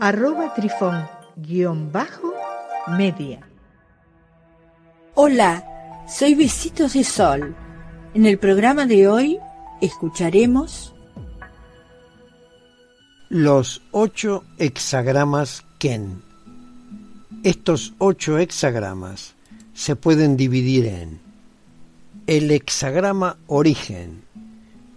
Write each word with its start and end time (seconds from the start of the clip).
arroba 0.00 0.54
trifón 0.54 1.08
guion 1.36 1.90
bajo 1.90 2.32
media. 2.96 3.40
Hola, 5.14 5.64
soy 6.08 6.34
Besitos 6.34 6.92
de 6.92 7.04
Sol. 7.04 7.54
En 8.14 8.24
el 8.24 8.38
programa 8.38 8.86
de 8.86 9.08
hoy 9.08 9.38
escucharemos 9.80 10.94
los 13.28 13.82
ocho 13.90 14.44
hexagramas 14.58 15.64
Ken. 15.78 16.22
Estos 17.42 17.94
ocho 17.98 18.38
hexagramas 18.38 19.34
se 19.74 19.96
pueden 19.96 20.36
dividir 20.36 20.86
en 20.86 21.20
el 22.26 22.50
hexagrama 22.50 23.36
origen, 23.46 24.22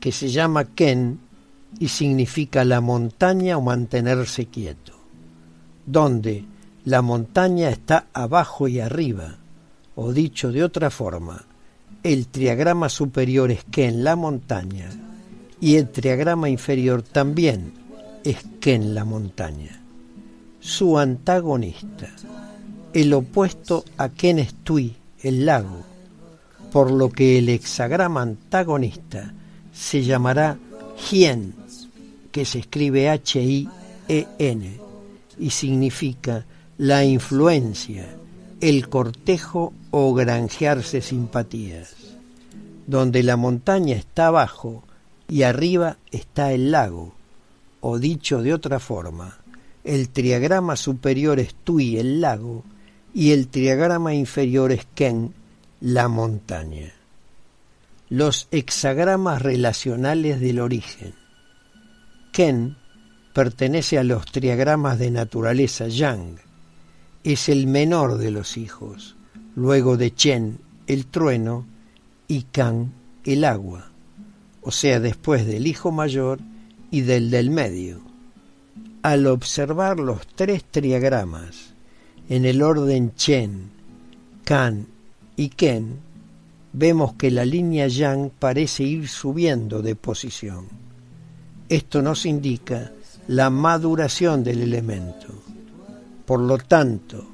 que 0.00 0.12
se 0.12 0.28
llama 0.28 0.64
Ken 0.64 1.20
y 1.78 1.88
significa 1.88 2.64
la 2.64 2.80
montaña 2.80 3.56
o 3.58 3.60
mantenerse 3.60 4.46
quieto, 4.46 4.94
donde 5.86 6.44
la 6.84 7.02
montaña 7.02 7.68
está 7.68 8.06
abajo 8.12 8.68
y 8.68 8.80
arriba, 8.80 9.36
o 9.94 10.12
dicho 10.12 10.52
de 10.52 10.64
otra 10.64 10.90
forma, 10.90 11.44
el 12.02 12.28
triagrama 12.28 12.88
superior 12.88 13.50
es 13.50 13.64
que 13.64 13.86
en 13.86 14.04
la 14.04 14.16
montaña 14.16 14.88
y 15.60 15.76
el 15.76 15.90
triagrama 15.90 16.48
inferior 16.48 17.02
también 17.02 17.72
es 18.24 18.38
que 18.60 18.74
en 18.74 18.94
la 18.94 19.04
montaña. 19.04 19.82
Su 20.60 20.98
antagonista, 20.98 22.10
el 22.92 23.12
opuesto 23.12 23.84
a 23.96 24.08
Ken 24.08 24.38
es 24.38 24.54
Tui, 24.64 24.96
el 25.22 25.46
lago, 25.46 25.82
por 26.72 26.90
lo 26.90 27.10
que 27.10 27.38
el 27.38 27.48
hexagrama 27.48 28.22
antagonista 28.22 29.32
se 29.72 30.02
llamará 30.02 30.58
Hien, 31.10 31.54
que 32.38 32.44
se 32.44 32.60
escribe 32.60 33.08
H-I-E-N 33.08 34.80
y 35.40 35.50
significa 35.50 36.46
la 36.76 37.04
influencia, 37.04 38.06
el 38.60 38.88
cortejo 38.88 39.72
o 39.90 40.14
granjearse 40.14 41.00
simpatías, 41.00 41.96
donde 42.86 43.24
la 43.24 43.36
montaña 43.36 43.96
está 43.96 44.28
abajo 44.28 44.84
y 45.26 45.42
arriba 45.42 45.96
está 46.12 46.52
el 46.52 46.70
lago, 46.70 47.12
o 47.80 47.98
dicho 47.98 48.40
de 48.40 48.54
otra 48.54 48.78
forma, 48.78 49.38
el 49.82 50.08
triagrama 50.08 50.76
superior 50.76 51.40
es 51.40 51.56
Tui, 51.64 51.98
el 51.98 52.20
lago, 52.20 52.62
y 53.12 53.32
el 53.32 53.48
triagrama 53.48 54.14
inferior 54.14 54.70
es 54.70 54.86
Ken, 54.94 55.34
la 55.80 56.06
montaña 56.06 56.92
los 58.10 58.48
hexagramas 58.50 59.42
relacionales 59.42 60.40
del 60.40 60.60
origen. 60.60 61.17
Ken 62.38 62.76
pertenece 63.32 63.98
a 63.98 64.04
los 64.04 64.24
triagramas 64.26 64.96
de 65.00 65.10
naturaleza 65.10 65.88
Yang. 65.88 66.36
Es 67.24 67.48
el 67.48 67.66
menor 67.66 68.16
de 68.16 68.30
los 68.30 68.56
hijos, 68.56 69.16
luego 69.56 69.96
de 69.96 70.14
Chen, 70.14 70.60
el 70.86 71.06
trueno, 71.06 71.66
y 72.28 72.42
Kan, 72.42 72.92
el 73.24 73.42
agua, 73.42 73.90
o 74.62 74.70
sea, 74.70 75.00
después 75.00 75.48
del 75.48 75.66
hijo 75.66 75.90
mayor 75.90 76.38
y 76.92 77.00
del 77.00 77.32
del 77.32 77.50
medio. 77.50 78.02
Al 79.02 79.26
observar 79.26 79.98
los 79.98 80.24
tres 80.28 80.62
triagramas 80.62 81.74
en 82.28 82.44
el 82.44 82.62
orden 82.62 83.16
Chen, 83.16 83.68
Kan 84.44 84.86
y 85.34 85.48
Ken, 85.48 85.96
vemos 86.72 87.14
que 87.14 87.32
la 87.32 87.44
línea 87.44 87.88
Yang 87.88 88.30
parece 88.38 88.84
ir 88.84 89.08
subiendo 89.08 89.82
de 89.82 89.96
posición. 89.96 90.87
Esto 91.68 92.02
nos 92.02 92.26
indica 92.26 92.92
la 93.28 93.50
maduración 93.50 94.42
del 94.42 94.62
elemento. 94.62 95.26
Por 96.24 96.40
lo 96.40 96.58
tanto, 96.58 97.26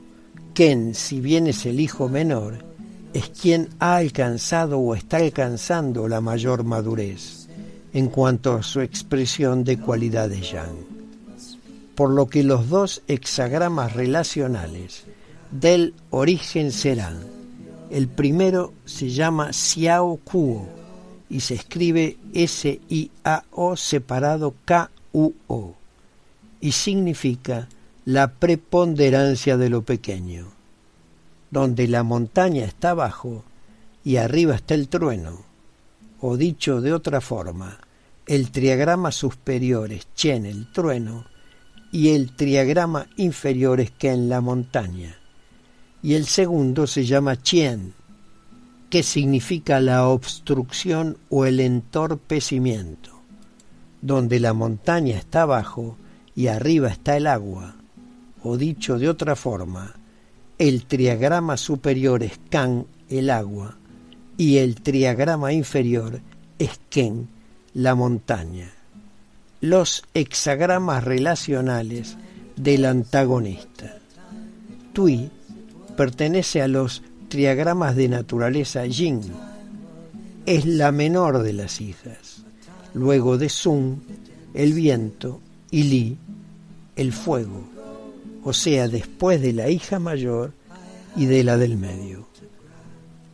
Ken, 0.55 0.95
si 0.95 1.21
bien 1.21 1.47
es 1.47 1.67
el 1.67 1.81
hijo 1.81 2.09
menor, 2.09 2.65
es 3.13 3.29
quien 3.29 3.69
ha 3.79 3.97
alcanzado 3.97 4.79
o 4.79 4.95
está 4.95 5.19
alcanzando 5.19 6.09
la 6.09 6.21
mayor 6.21 6.65
madurez 6.65 7.49
en 7.93 8.09
cuanto 8.09 8.55
a 8.55 8.63
su 8.63 8.81
expresión 8.81 9.63
de 9.63 9.79
cualidades 9.79 10.51
yang. 10.51 10.77
Por 11.95 12.11
lo 12.11 12.27
que 12.27 12.43
los 12.43 12.69
dos 12.69 13.03
hexagramas 13.07 13.93
relacionales 13.93 15.05
del 15.53 15.95
origen 16.11 16.73
serán 16.73 17.35
el 17.95 18.09
primero 18.09 18.73
se 18.85 19.09
llama 19.11 19.53
Xiao 19.53 20.17
Kuo 20.25 20.67
y 21.35 21.41
se 21.41 21.55
escribe 21.55 22.17
S-I-A-O 22.33 23.77
separado 23.77 24.55
K-U-O 24.65 25.75
y 26.61 26.71
significa 26.71 27.69
la 28.05 28.35
preponderancia 28.35 29.57
de 29.57 29.69
lo 29.69 29.83
pequeño, 29.83 30.47
donde 31.51 31.89
la 31.89 32.05
montaña 32.05 32.65
está 32.65 32.91
abajo 32.91 33.43
y 34.05 34.19
arriba 34.19 34.55
está 34.55 34.75
el 34.75 34.87
trueno, 34.87 35.43
o 36.21 36.37
dicho 36.37 36.81
de 36.81 36.93
otra 36.93 37.21
forma, 37.21 37.81
el 38.27 38.53
triagrama 38.53 39.11
superior 39.11 39.91
es 39.91 40.07
Chen 40.15 40.47
el 40.47 40.71
trueno 40.71 41.27
y 41.91 42.11
el 42.11 42.37
triagrama 42.37 43.09
inferior 43.17 43.81
es 43.81 43.93
en 44.03 44.29
la 44.29 44.41
montaña 44.41 45.17
y 46.01 46.15
el 46.15 46.27
segundo 46.27 46.87
se 46.87 47.05
llama 47.05 47.43
Chien, 47.43 47.93
que 48.95 49.03
significa 49.03 49.81
la 49.81 50.07
obstrucción 50.07 51.19
o 51.29 51.47
el 51.47 51.59
entorpecimiento, 51.59 53.11
donde 54.01 54.39
la 54.39 54.53
montaña 54.53 55.17
está 55.17 55.43
abajo 55.43 55.97
y 56.37 56.47
arriba 56.47 56.91
está 56.91 57.17
el 57.17 57.27
agua, 57.27 57.75
o 58.45 58.57
dicho 58.57 58.97
de 58.97 59.09
otra 59.09 59.35
forma, 59.35 59.97
el 60.59 60.85
triagrama 60.85 61.57
superior 61.57 62.23
es 62.23 62.39
Kan, 62.49 62.87
el 63.09 63.31
agua, 63.31 63.77
y 64.37 64.59
el 64.59 64.81
triagrama 64.81 65.53
inferior 65.53 66.21
es 66.61 66.79
Ken, 66.89 67.27
la 67.73 67.97
montaña. 67.97 68.71
Los 69.61 70.05
hexagramas 70.15 71.03
relacionales 71.03 72.17
del 72.55 72.85
antagonista. 72.85 73.99
Tui 74.93 75.33
pertenece 75.97 76.63
a 76.63 76.69
los 76.69 77.03
triagramas 77.35 77.97
de 77.97 78.09
naturaleza 78.09 78.87
yin. 78.87 79.21
Es 80.47 80.67
la 80.67 80.93
menor 80.93 81.43
de 81.43 81.53
las 81.53 81.81
hijas. 81.81 82.45
Luego 82.95 83.39
de 83.39 83.49
Sun, 83.49 84.05
el 84.55 84.73
viento, 84.73 85.41
y 85.69 85.83
Li, 85.83 86.17
el 86.95 87.13
fuego. 87.13 87.65
O 88.45 88.53
sea, 88.53 88.87
después 88.87 89.43
de 89.43 89.53
la 89.53 89.69
hija 89.69 89.99
mayor 89.99 90.53
y 91.17 91.27
de 91.27 91.43
la 91.43 91.57
del 91.57 91.77
medio. 91.77 92.29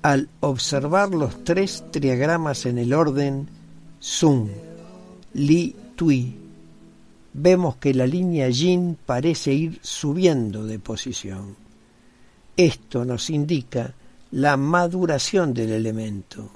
Al 0.00 0.30
observar 0.40 1.10
los 1.10 1.44
tres 1.44 1.84
triagramas 1.90 2.64
en 2.64 2.78
el 2.78 2.94
orden 2.94 3.50
Sun, 3.98 4.50
Li, 5.34 5.76
Tui, 5.94 6.36
vemos 7.34 7.76
que 7.76 7.92
la 7.92 8.06
línea 8.06 8.48
Yin 8.48 8.96
parece 9.04 9.52
ir 9.52 9.78
subiendo 9.82 10.64
de 10.64 10.78
posición 10.78 11.69
esto 12.66 13.04
nos 13.04 13.30
indica 13.30 13.94
la 14.32 14.56
maduración 14.56 15.54
del 15.54 15.72
elemento. 15.72 16.50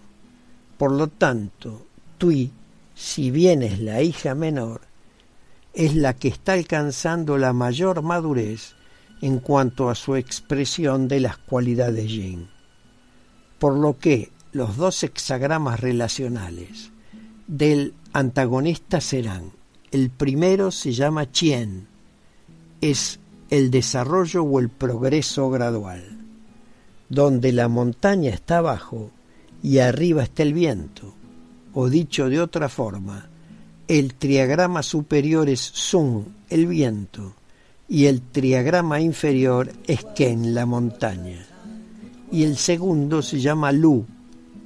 Por 0.77 0.93
lo 0.93 1.09
tanto, 1.09 1.87
Tui, 2.19 2.53
si 2.95 3.31
bien 3.31 3.62
es 3.62 3.81
la 3.81 4.03
hija 4.03 4.35
menor, 4.35 4.83
es 5.73 5.95
la 5.95 6.15
que 6.15 6.29
está 6.29 6.53
alcanzando 6.53 7.39
la 7.39 7.53
mayor 7.53 8.03
madurez 8.03 8.75
en 9.23 9.39
cuanto 9.41 9.89
a 9.89 9.95
su 9.95 10.17
expresión 10.17 11.09
de 11.09 11.21
las 11.21 11.39
cualidades 11.39 12.09
yin. 12.09 12.49
Por 13.59 13.75
lo 13.75 13.99
que 13.99 14.31
los 14.53 14.77
dos 14.77 15.03
hexagramas 15.03 15.81
relacionales 15.81 16.91
del 17.47 17.95
antagonista 18.12 19.01
serán, 19.01 19.53
el 19.91 20.11
primero 20.11 20.71
se 20.71 20.93
llama 20.93 21.31
Chien, 21.33 21.89
es 22.81 23.19
el 23.55 23.71
desarrollo 23.71 24.43
o 24.43 24.59
el 24.59 24.69
progreso 24.69 25.49
gradual, 25.49 26.03
donde 27.09 27.53
la 27.53 27.69
montaña 27.69 28.31
está 28.31 28.59
abajo 28.59 29.12
y 29.62 29.79
arriba 29.79 30.25
está 30.25 30.43
el 30.43 30.53
viento, 30.53 31.15
o 31.73 31.89
dicho 31.89 32.29
de 32.29 32.41
otra 32.41 32.69
forma, 32.69 33.29
el 33.87 34.15
triagrama 34.15 34.83
superior 34.83 35.49
es 35.49 35.61
Sun, 35.61 36.35
el 36.51 36.67
viento, 36.67 37.35
y 37.89 38.06
el 38.06 38.23
triagrama 38.23 39.01
inferior 39.01 39.71
es 39.87 40.05
Ken, 40.17 40.53
la 40.53 40.67
montaña. 40.67 41.47
Y 42.33 42.43
el 42.43 42.56
segundo 42.56 43.23
se 43.23 43.39
llama 43.39 43.71
Lu, 43.71 44.05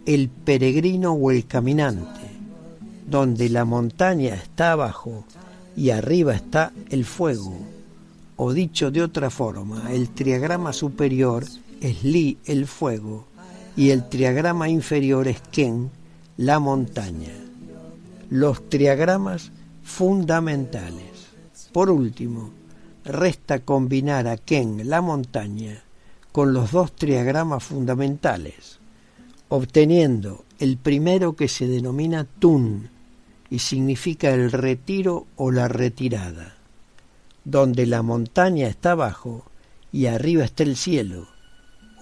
el 0.07 0.31
peregrino 0.31 1.13
o 1.13 1.31
el 1.31 1.47
caminante, 1.47 2.31
donde 3.07 3.51
la 3.51 3.67
montaña 3.67 4.35
está 4.35 4.73
abajo 4.73 5.27
y 5.77 5.91
arriba 5.91 6.35
está 6.35 6.73
el 6.89 7.05
fuego. 7.05 7.78
O 8.41 8.53
dicho 8.53 8.93
de 8.93 9.03
otra 9.03 9.31
forma, 9.31 9.93
el 9.93 10.11
triagrama 10.11 10.73
superior 10.73 11.45
es 11.81 12.05
Li, 12.05 12.39
el 12.45 12.69
fuego, 12.69 13.27
y 13.77 13.91
el 13.91 14.09
triagrama 14.09 14.69
inferior 14.69 15.27
es 15.27 15.41
Ken, 15.51 15.91
la 16.37 16.61
montaña. 16.61 17.35
Los 18.31 18.69
triagramas 18.69 19.51
fundamentales. 19.83 21.31
Por 21.73 21.91
último, 21.91 22.51
resta 23.05 23.59
combinar 23.59 24.29
a 24.29 24.37
Ken, 24.37 24.89
la 24.89 25.01
montaña, 25.01 25.83
con 26.31 26.53
los 26.53 26.71
dos 26.71 26.95
triagramas 26.95 27.65
fundamentales, 27.65 28.79
obteniendo 29.49 30.45
el 30.61 30.77
primero 30.77 31.35
que 31.35 31.49
se 31.49 31.67
denomina 31.67 32.23
Tun 32.25 32.89
y 33.51 33.59
significa 33.59 34.31
el 34.31 34.53
retiro 34.53 35.27
o 35.35 35.51
la 35.51 35.67
retirada, 35.67 36.58
donde 37.45 37.87
la 37.87 38.03
montaña 38.03 38.69
está 38.69 38.93
abajo 38.93 39.45
y 39.93 40.07
arriba 40.07 40.45
está 40.45 40.63
el 40.63 40.77
cielo, 40.77 41.29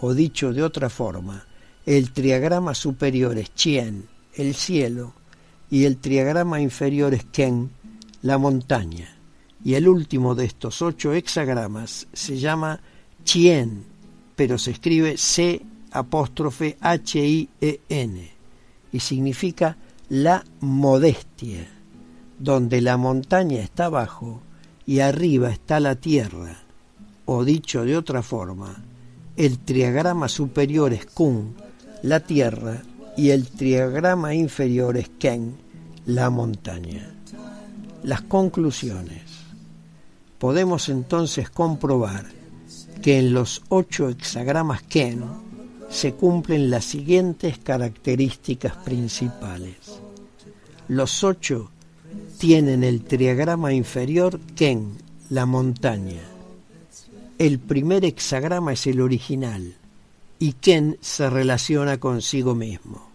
o 0.01 0.15
dicho 0.15 0.53
de 0.53 0.63
otra 0.63 0.91
forma, 0.91 1.47
el 1.85 2.13
triagrama 2.13 2.75
superior 2.75 3.39
es 3.39 3.55
Chien, 3.55 4.09
el 4.35 4.55
cielo, 4.55 5.15
y 5.71 5.85
el 5.85 5.99
triagrama 5.99 6.61
inferior 6.61 7.15
es 7.15 7.25
Ken, 7.25 7.71
la 8.23 8.39
montaña. 8.39 9.17
Y 9.65 9.75
el 9.75 9.89
último 9.89 10.35
de 10.35 10.45
estos 10.45 10.83
ocho 10.83 11.13
hexagramas 11.13 12.07
se 12.13 12.39
llama 12.39 12.81
Chien, 13.25 13.85
pero 14.35 14.59
se 14.59 14.73
escribe 14.73 15.17
C 15.17 15.63
apóstrofe 15.91 16.77
H-I-E-N 16.81 18.31
y 18.93 19.01
significa 19.01 19.77
la 20.09 20.45
modestia, 20.61 21.69
donde 22.39 22.81
la 22.81 22.97
montaña 22.97 23.61
está 23.61 23.87
abajo 23.87 24.43
y 24.87 25.01
arriba 25.01 25.51
está 25.51 25.81
la 25.81 25.97
tierra, 25.97 26.57
o 27.25 27.45
dicho 27.45 27.85
de 27.85 27.97
otra 27.97 28.23
forma, 28.23 28.85
el 29.37 29.59
triagrama 29.59 30.29
superior 30.29 30.93
es 30.93 31.07
Kun, 31.07 31.57
la 32.03 32.21
tierra, 32.21 32.83
y 33.17 33.31
el 33.31 33.49
triagrama 33.49 34.35
inferior 34.35 34.97
es 34.97 35.11
Ken, 35.19 35.57
la 36.07 36.31
montaña. 36.31 37.15
Las 38.05 38.23
conclusiones. 38.23 39.23
Podemos 40.39 40.89
entonces 40.89 41.51
comprobar 41.51 42.27
que 43.03 43.19
en 43.19 43.33
los 43.33 43.63
ocho 43.69 44.09
hexagramas 44.09 44.83
Ken 44.83 45.25
se 45.89 46.15
cumplen 46.15 46.71
las 46.71 46.85
siguientes 46.85 47.59
características 47.59 48.77
principales. 48.77 50.01
Los 50.89 51.25
ocho 51.25 51.71
tienen 52.39 52.85
el 52.85 53.03
triagrama 53.03 53.73
inferior 53.73 54.39
Ken, 54.55 54.99
la 55.31 55.47
montaña. 55.47 56.23
El 57.39 57.59
primer 57.59 58.05
hexagrama 58.05 58.73
es 58.73 58.87
el 58.87 59.01
original 59.01 59.77
y 60.39 60.53
Ken 60.55 60.99
se 61.01 61.31
relaciona 61.31 61.99
consigo 61.99 62.55
mismo. 62.55 63.11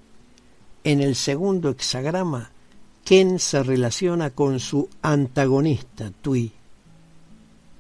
En 0.84 1.02
el 1.02 1.16
segundo 1.16 1.70
hexagrama, 1.70 2.52
Ken 3.06 3.40
se 3.40 3.62
relaciona 3.64 4.32
con 4.32 4.60
su 4.60 4.90
antagonista, 5.02 6.12
Tui. 6.22 6.52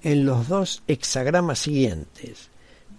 En 0.03 0.25
los 0.25 0.47
dos 0.47 0.83
hexagramas 0.87 1.59
siguientes, 1.59 2.49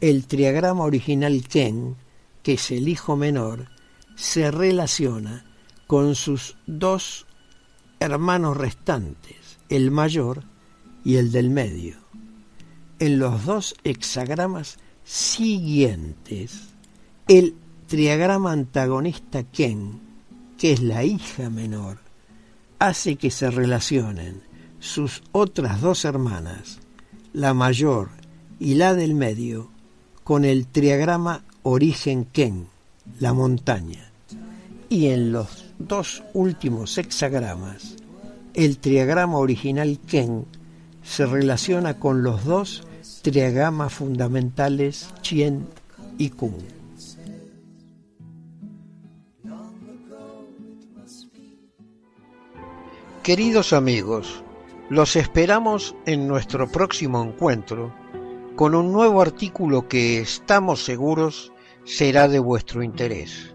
el 0.01 0.27
triagrama 0.27 0.85
original 0.85 1.45
Ken, 1.49 1.97
que 2.43 2.55
es 2.55 2.71
el 2.71 2.89
hijo 2.89 3.17
menor, 3.17 3.69
se 4.17 4.51
relaciona 4.51 5.45
con 5.87 6.15
sus 6.15 6.57
dos 6.67 7.27
hermanos 8.03 8.57
restantes, 8.57 9.59
el 9.69 9.91
mayor 9.91 10.45
y 11.05 11.17
el 11.17 11.33
del 11.33 11.51
medio. 11.51 11.97
En 12.99 13.19
los 13.19 13.45
dos 13.45 13.75
hexagramas 13.85 14.79
siguientes, 15.05 16.69
el 17.29 17.55
triagrama 17.87 18.53
antagonista 18.53 19.45
Ken, 19.45 20.01
que 20.59 20.73
es 20.73 20.83
la 20.83 21.05
hija 21.05 21.51
menor, 21.51 21.99
hace 22.79 23.17
que 23.17 23.31
se 23.31 23.51
relacionen 23.51 24.43
sus 24.81 25.23
otras 25.33 25.81
dos 25.81 26.05
hermanas, 26.05 26.81
la 27.33 27.55
mayor 27.55 28.11
y 28.59 28.75
la 28.75 28.95
del 28.95 29.15
medio, 29.15 29.71
con 30.25 30.45
el 30.45 30.67
triagrama 30.67 31.45
origen 31.63 32.25
Ken, 32.25 32.67
la 33.19 33.33
montaña. 33.33 34.11
Y 34.89 35.07
en 35.09 35.33
los 35.33 35.72
dos 35.79 36.23
últimos 36.35 36.99
hexagramas, 36.99 37.97
el 38.55 38.79
triagrama 38.79 39.39
original 39.39 39.99
Ken 40.07 40.47
se 41.03 41.27
relaciona 41.27 41.99
con 41.99 42.23
los 42.23 42.45
dos 42.45 42.87
triagramas 43.23 43.93
fundamentales 43.93 45.11
Chien 45.23 45.67
y 46.19 46.31
Kun. 46.31 46.57
Queridos 53.23 53.73
amigos, 53.73 54.43
los 54.91 55.15
esperamos 55.15 55.95
en 56.07 56.27
nuestro 56.27 56.69
próximo 56.69 57.23
encuentro 57.23 57.95
con 58.57 58.75
un 58.75 58.93
nuevo 58.93 59.23
artículo 59.23 59.89
que 59.89 60.21
estamos 60.21 60.85
seguros 60.85 61.53
será 61.85 62.29
de 62.29 62.39
vuestro 62.39 62.83
interés. 62.83 63.55